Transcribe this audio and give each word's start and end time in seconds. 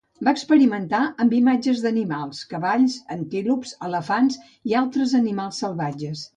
Va 0.27 0.31
experimentar 0.35 1.01
amb 1.25 1.35
imatges 1.39 1.83
d'animals 1.83 2.41
-cavalls, 2.55 2.97
antílops, 3.19 3.77
elefants 3.91 4.41
i 4.73 4.77
altres 4.85 5.17
animals 5.25 5.65
salvatges. 5.67 6.29